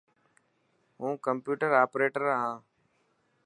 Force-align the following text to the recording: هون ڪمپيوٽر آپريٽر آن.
هون 0.99 1.11
ڪمپيوٽر 1.25 1.69
آپريٽر 1.83 2.23
آن. 2.37 2.51